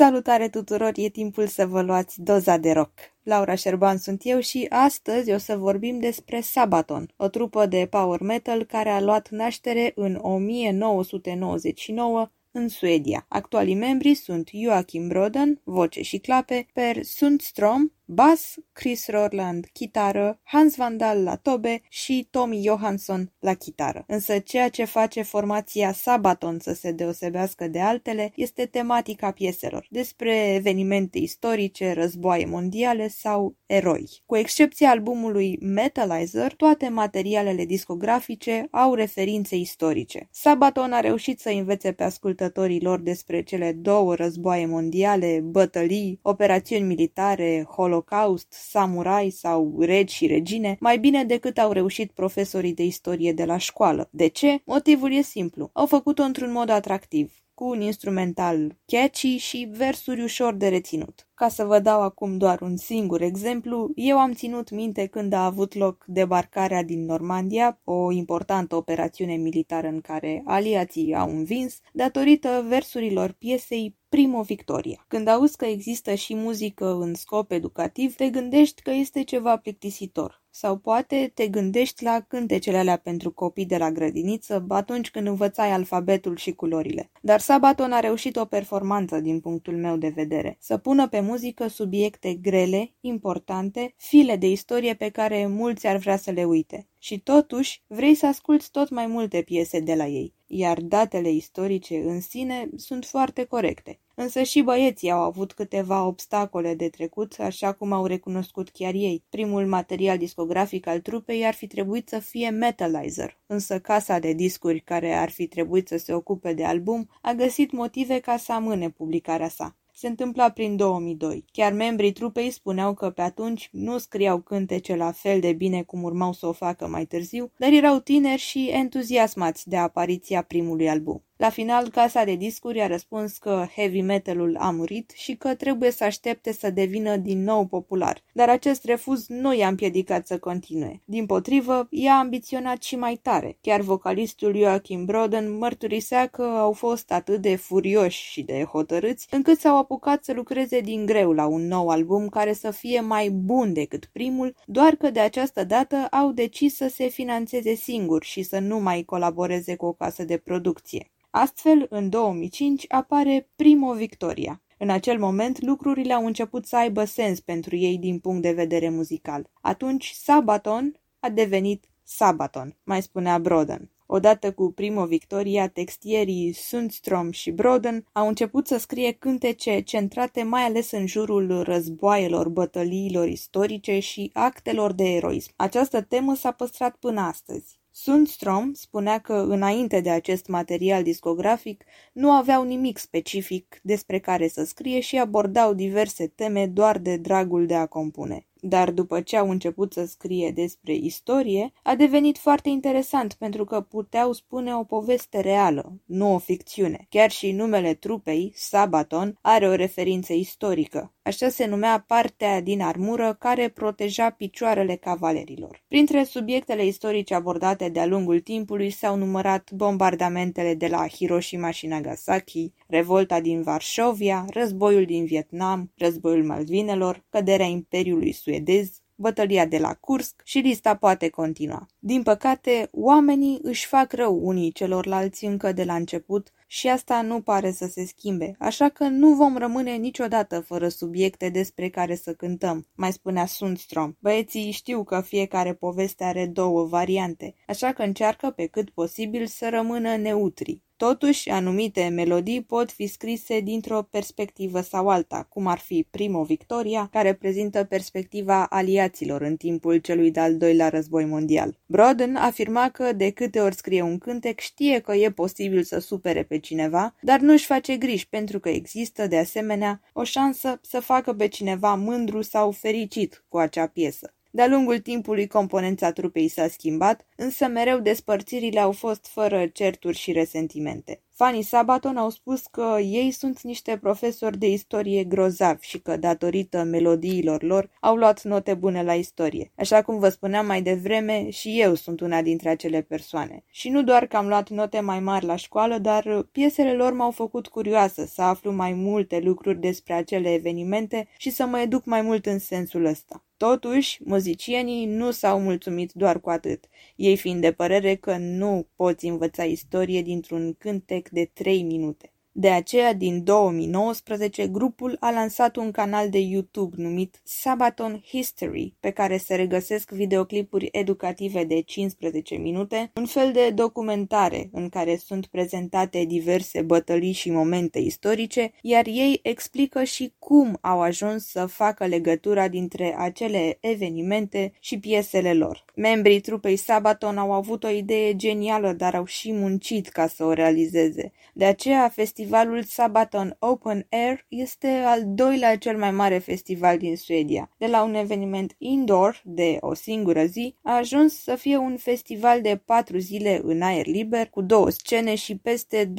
[0.00, 2.92] Salutare tuturor, e timpul să vă luați doza de rock.
[3.22, 8.20] Laura Șerban sunt eu și astăzi o să vorbim despre Sabaton, o trupă de power
[8.20, 13.26] metal care a luat naștere în 1999 în Suedia.
[13.28, 20.76] Actualii membri sunt Joachim Broden, voce și clape, Per Sundström, bas, Chris Rorland, chitară, Hans
[20.76, 24.04] Vandal la tobe și Tommy Johansson la chitară.
[24.06, 30.54] Însă ceea ce face formația Sabaton să se deosebească de altele este tematica pieselor, despre
[30.54, 34.22] evenimente istorice, războaie mondiale sau eroi.
[34.26, 40.28] Cu excepția albumului Metalizer, toate materialele discografice au referințe istorice.
[40.30, 46.86] Sabaton a reușit să învețe pe ascultătorii lor despre cele două războaie mondiale, bătălii, operațiuni
[46.86, 52.84] militare, holocaust holocaust, samurai sau regi și regine, mai bine decât au reușit profesorii de
[52.84, 54.08] istorie de la școală.
[54.12, 54.60] De ce?
[54.64, 55.70] Motivul e simplu.
[55.72, 61.28] Au făcut-o într-un mod atractiv cu un instrumental catchy și versuri ușor de reținut.
[61.40, 65.44] Ca să vă dau acum doar un singur exemplu, eu am ținut minte când a
[65.44, 72.64] avut loc debarcarea din Normandia, o importantă operațiune militară în care aliații au învins, datorită
[72.68, 75.04] versurilor piesei Primo Victoria.
[75.08, 80.42] Când auzi că există și muzică în scop educativ, te gândești că este ceva plictisitor.
[80.52, 85.70] Sau poate te gândești la cântecele alea pentru copii de la grădiniță atunci când învățai
[85.70, 87.10] alfabetul și culorile.
[87.20, 90.56] Dar Sabaton a reușit o performanță din punctul meu de vedere.
[90.60, 96.16] Să pună pe muzică subiecte grele, importante, file de istorie pe care mulți ar vrea
[96.16, 96.88] să le uite.
[96.98, 101.96] Și totuși, vrei să asculți tot mai multe piese de la ei, iar datele istorice
[101.96, 104.00] în sine sunt foarte corecte.
[104.14, 109.24] Însă și băieții au avut câteva obstacole de trecut, așa cum au recunoscut chiar ei.
[109.28, 114.80] Primul material discografic al trupei ar fi trebuit să fie Metalizer, însă casa de discuri
[114.80, 118.90] care ar fi trebuit să se ocupe de album a găsit motive ca să amâne
[118.90, 121.44] publicarea sa se întâmpla prin 2002.
[121.52, 126.02] Chiar membrii trupei spuneau că pe atunci nu scriau cântece la fel de bine cum
[126.02, 131.24] urmau să o facă mai târziu, dar erau tineri și entuziasmați de apariția primului album.
[131.40, 135.90] La final, casa de discuri a răspuns că heavy metalul a murit și că trebuie
[135.90, 138.22] să aștepte să devină din nou popular.
[138.32, 141.02] Dar acest refuz nu i-a împiedicat să continue.
[141.04, 143.58] Din potrivă, i-a ambiționat și mai tare.
[143.60, 149.58] Chiar vocalistul Joachim Broden mărturisea că au fost atât de furioși și de hotărâți, încât
[149.58, 153.72] s-au apucat să lucreze din greu la un nou album care să fie mai bun
[153.72, 158.58] decât primul, doar că de această dată au decis să se financeze singuri și să
[158.58, 161.10] nu mai colaboreze cu o casă de producție.
[161.30, 164.62] Astfel, în 2005 apare Primo Victoria.
[164.78, 168.88] În acel moment, lucrurile au început să aibă sens pentru ei din punct de vedere
[168.88, 169.50] muzical.
[169.60, 173.90] Atunci, Sabaton a devenit Sabaton, mai spunea Broden.
[174.06, 180.62] Odată cu Primo Victoria, textierii Sundstrom și Broden au început să scrie cântece centrate mai
[180.62, 185.52] ales în jurul războaielor, bătăliilor istorice și actelor de eroism.
[185.56, 187.79] Această temă s-a păstrat până astăzi.
[188.02, 194.64] Sundstrom spunea că, înainte de acest material discografic, nu aveau nimic specific despre care să
[194.64, 199.50] scrie și abordau diverse teme doar de dragul de a compune dar după ce au
[199.50, 205.40] început să scrie despre istorie, a devenit foarte interesant pentru că puteau spune o poveste
[205.40, 207.06] reală, nu o ficțiune.
[207.08, 211.12] Chiar și numele trupei, Sabaton, are o referință istorică.
[211.22, 215.82] Așa se numea partea din armură care proteja picioarele cavalerilor.
[215.88, 222.72] Printre subiectele istorice abordate de-a lungul timpului s-au numărat bombardamentele de la Hiroshima și Nagasaki,
[222.86, 230.40] revolta din Varșovia, războiul din Vietnam, războiul Malvinelor, căderea Imperiului suedez, bătălia de la Kursk
[230.44, 231.86] și lista poate continua.
[231.98, 237.40] Din păcate, oamenii își fac rău unii celorlalți încă de la început și asta nu
[237.40, 242.32] pare să se schimbe, așa că nu vom rămâne niciodată fără subiecte despre care să
[242.32, 244.12] cântăm, mai spunea Sundstrom.
[244.18, 249.68] Băieții știu că fiecare poveste are două variante, așa că încearcă pe cât posibil să
[249.68, 250.82] rămână neutri.
[251.06, 257.08] Totuși, anumite melodii pot fi scrise dintr-o perspectivă sau alta, cum ar fi Primo Victoria,
[257.12, 261.78] care prezintă perspectiva aliaților în timpul celui de-al doilea război mondial.
[261.86, 266.42] Broden afirma că de câte ori scrie un cântec știe că e posibil să supere
[266.42, 271.32] pe cineva, dar nu-și face griji pentru că există, de asemenea, o șansă să facă
[271.32, 274.34] pe cineva mândru sau fericit cu acea piesă.
[274.50, 280.32] De-a lungul timpului componența trupei s-a schimbat, însă mereu despărțirile au fost fără certuri și
[280.32, 281.20] resentimente.
[281.40, 286.82] Fanii Sabaton au spus că ei sunt niște profesori de istorie grozavi și că, datorită
[286.82, 289.72] melodiilor lor, au luat note bune la istorie.
[289.76, 293.64] Așa cum vă spuneam mai devreme, și eu sunt una dintre acele persoane.
[293.70, 297.30] Și nu doar că am luat note mai mari la școală, dar piesele lor m-au
[297.30, 302.22] făcut curioasă să aflu mai multe lucruri despre acele evenimente și să mă educ mai
[302.22, 303.44] mult în sensul ăsta.
[303.66, 306.84] Totuși, muzicienii nu s-au mulțumit doar cu atât,
[307.16, 312.32] ei fiind de părere că nu poți învăța istorie dintr-un cântec de trei minute.
[312.60, 319.10] De aceea, din 2019, grupul a lansat un canal de YouTube numit Sabaton History, pe
[319.10, 325.46] care se regăsesc videoclipuri educative de 15 minute, un fel de documentare în care sunt
[325.46, 332.06] prezentate diverse bătălii și momente istorice, iar ei explică și cum au ajuns să facă
[332.06, 335.84] legătura dintre acele evenimente și piesele lor.
[336.00, 340.52] Membrii trupei Sabaton au avut o idee genială, dar au și muncit ca să o
[340.52, 341.32] realizeze.
[341.52, 347.16] De aceea, festivalul Festivalul Sabaton Open Air este al doilea cel mai mare festival din
[347.16, 347.70] Suedia.
[347.76, 352.60] De la un eveniment indoor de o singură zi, a ajuns să fie un festival
[352.60, 356.12] de patru zile în aer liber, cu două scene și peste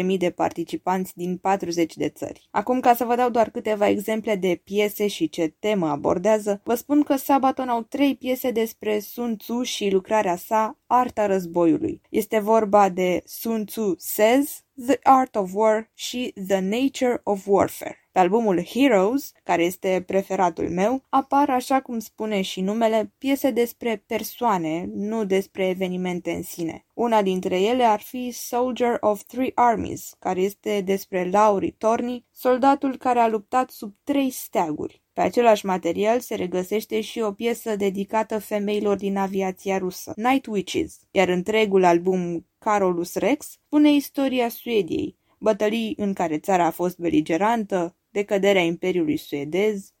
[0.00, 2.48] 20.000 de participanți din 40 de țări.
[2.50, 6.74] Acum, ca să vă dau doar câteva exemple de piese și ce temă abordează, vă
[6.74, 12.00] spun că Sabaton au trei piese despre Sun Tzu și lucrarea sa, Arta războiului.
[12.08, 17.98] Este vorba de Sun Tzu Says, The Art of War și The Nature of Warfare.
[18.12, 24.04] Pe albumul Heroes, care este preferatul meu, apar, așa cum spune și numele, piese despre
[24.06, 26.86] persoane, nu despre evenimente în sine.
[26.94, 32.96] Una dintre ele ar fi Soldier of Three Armies, care este despre Lauri Torni, soldatul
[32.96, 35.03] care a luptat sub trei steaguri.
[35.14, 40.98] Pe același material se regăsește și o piesă dedicată femeilor din aviația rusă, Night Witches,
[41.10, 47.96] iar întregul album Carolus Rex spune istoria Suediei, bătălii în care țara a fost beligerantă,
[48.10, 49.92] decăderea Imperiului suedez,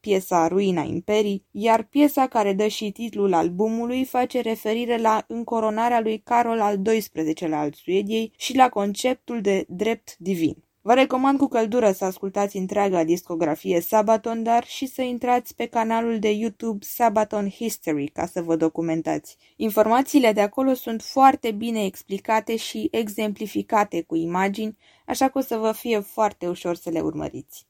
[0.00, 6.18] piesa Ruina Imperii, iar piesa care dă și titlul albumului face referire la încoronarea lui
[6.18, 10.64] Carol al XII-lea al Suediei și la conceptul de drept divin.
[10.82, 16.18] Vă recomand cu căldură să ascultați întreaga discografie Sabaton, dar și să intrați pe canalul
[16.18, 19.36] de YouTube Sabaton History ca să vă documentați.
[19.56, 25.56] Informațiile de acolo sunt foarte bine explicate și exemplificate cu imagini, așa că o să
[25.56, 27.66] vă fie foarte ușor să le urmăriți.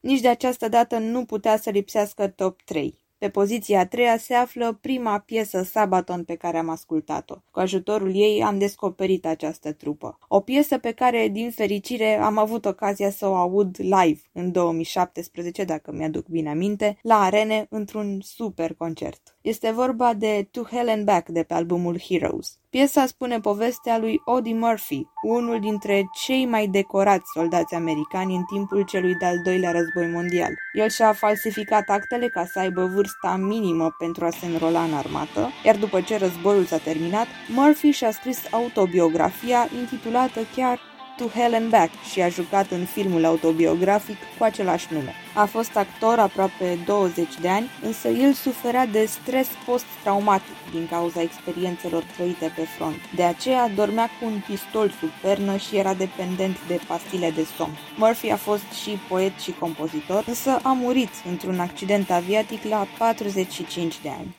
[0.00, 2.97] Nici de această dată nu putea să lipsească top 3.
[3.18, 7.34] Pe poziția a treia se află prima piesă Sabaton pe care am ascultat-o.
[7.50, 10.18] Cu ajutorul ei am descoperit această trupă.
[10.28, 15.64] O piesă pe care, din fericire, am avut ocazia să o aud live în 2017,
[15.64, 19.36] dacă mi-aduc bine aminte, la arene într-un super concert.
[19.40, 22.58] Este vorba de To Hell and Back de pe albumul Heroes.
[22.70, 28.84] Piesa spune povestea lui Odie Murphy, unul dintre cei mai decorați soldați americani în timpul
[28.84, 30.50] celui de-al doilea război mondial.
[30.72, 35.50] El și-a falsificat actele ca să aibă vârsta minimă pentru a se înrola în armată,
[35.64, 40.80] iar după ce războiul s-a terminat, Murphy și-a scris autobiografia intitulată chiar
[41.18, 45.14] To Hell and Back și a jucat în filmul autobiografic cu același nume.
[45.34, 51.22] A fost actor aproape 20 de ani, însă el suferea de stres post-traumatic din cauza
[51.22, 52.96] experiențelor trăite pe front.
[53.14, 57.72] De aceea dormea cu un pistol sub pernă și era dependent de pastile de somn.
[57.96, 64.00] Murphy a fost și poet și compozitor, însă a murit într-un accident aviatic la 45
[64.02, 64.34] de ani.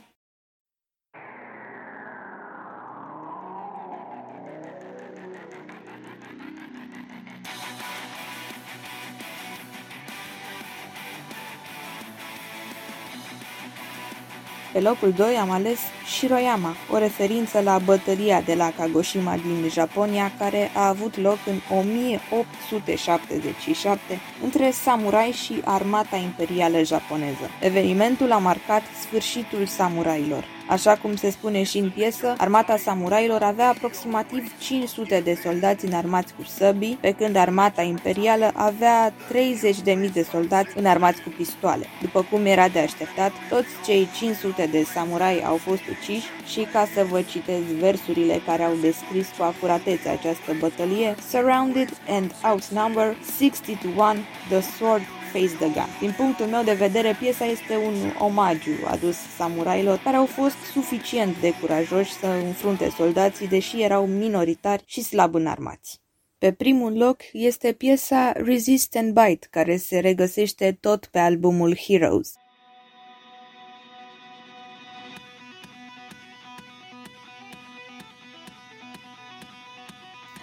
[14.74, 20.32] Pe locul 2 am ales Shiroyama, o referință la bătălia de la Kagoshima din Japonia
[20.38, 27.50] care a avut loc în 1877 între samurai și armata imperială japoneză.
[27.62, 30.59] Evenimentul a marcat sfârșitul samurailor.
[30.70, 36.34] Așa cum se spune și în piesă, armata samurailor avea aproximativ 500 de soldați înarmați
[36.34, 41.86] cu săbii, pe când armata imperială avea 30.000 de soldați înarmați cu pistoale.
[42.02, 46.88] După cum era de așteptat, toți cei 500 de samurai au fost uciși și ca
[46.94, 53.78] să vă citez versurile care au descris cu acuratețe această bătălie, Surrounded and outnumbered 60
[53.78, 54.14] to 1,
[54.50, 55.90] the sword Face the Gun.
[56.00, 61.40] Din punctul meu de vedere, piesa este un omagiu adus samurailor care au fost suficient
[61.40, 66.02] de curajoși să înfrunte soldații, deși erau minoritari și slab înarmați.
[66.38, 72.34] Pe primul loc este piesa Resist and Bite, care se regăsește tot pe albumul Heroes.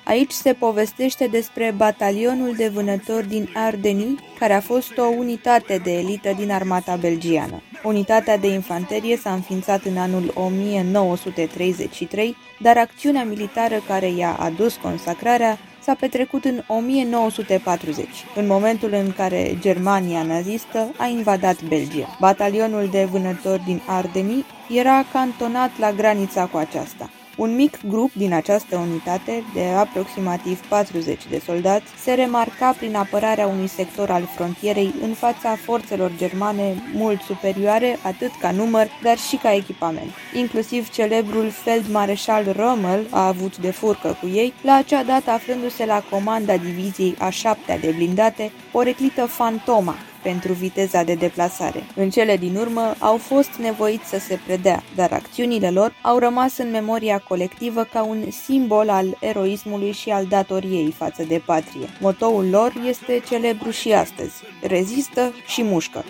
[0.08, 5.92] Aici se povestește despre batalionul de vânători din Ardenii, care a fost o unitate de
[5.92, 7.62] elită din armata belgiană.
[7.84, 15.58] Unitatea de infanterie s-a înființat în anul 1933, dar acțiunea militară care i-a adus consacrarea
[15.80, 22.16] s-a petrecut în 1940, în momentul în care Germania nazistă a invadat Belgia.
[22.20, 27.10] Batalionul de vânători din Ardenii era cantonat la granița cu aceasta.
[27.36, 33.46] Un mic grup din această unitate, de aproximativ 40 de soldați, se remarca prin apărarea
[33.46, 39.36] unui sector al frontierei în fața forțelor germane mult superioare atât ca număr, dar și
[39.36, 40.10] ca echipament.
[40.34, 46.02] Inclusiv celebrul feldmareșal Rommel a avut de furcă cu ei, la acea dată aflându-se la
[46.10, 49.94] comanda diviziei a șaptea de blindate, o reclită Fantoma,
[50.26, 51.86] pentru viteza de deplasare.
[51.94, 56.58] În cele din urmă au fost nevoiți să se predea, dar acțiunile lor au rămas
[56.58, 61.88] în memoria colectivă ca un simbol al eroismului și al datoriei față de patrie.
[62.00, 64.34] Motoul lor este celebru și astăzi.
[64.62, 66.04] Rezistă și mușcă.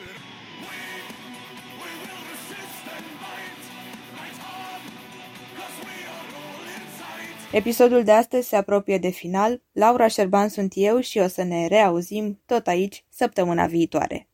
[7.53, 9.63] Episodul de astăzi se apropie de final.
[9.73, 14.29] Laura Șerban sunt eu și o să ne reauzim tot aici săptămâna viitoare.